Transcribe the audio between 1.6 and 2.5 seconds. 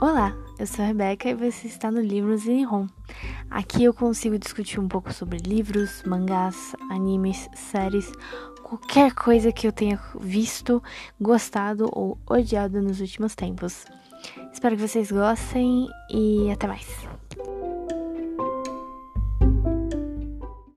está no Livros